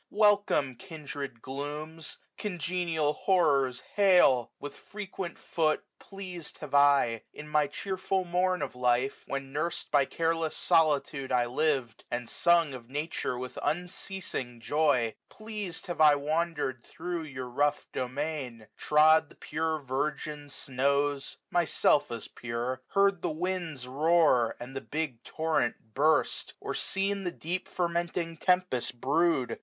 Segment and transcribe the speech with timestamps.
[0.09, 2.17] Welcome, kindred glooms!
[2.37, 4.51] 5 Congenial horrors^ hail!
[4.59, 9.23] with frequent foot, Elea»'d.bave I, in my.cheerful mom of life.
[9.27, 15.85] When nurs d:by careless solitude I livM, And sung of Nature with unceasing joy, Fleas'd
[15.85, 22.27] have I wandered thro' your rough domain; 10 Trod the pure virgin snows, myself as
[22.27, 28.37] pure; Heai4 the winds roar, and the big torrent burst; Or wax the deep fermenting
[28.37, 29.59] tempest brew'd.